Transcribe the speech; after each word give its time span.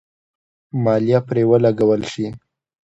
مالیه 0.83 1.19
پرې 1.27 1.43
ولګول 1.51 2.01
شي. 2.11 2.27